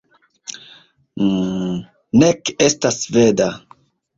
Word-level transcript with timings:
nek 2.23 2.53
estas 2.71 3.01
sveda 3.05 3.53